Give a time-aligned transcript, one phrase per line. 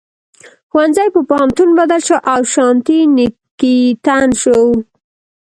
[0.69, 4.59] ښوونځي په پوهنتون بدل شو او شانتي نیکیتن شو.